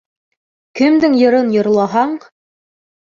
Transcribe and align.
Кемдең 0.79 1.19
йырын 1.19 1.53
йырлаһаң 1.57 2.17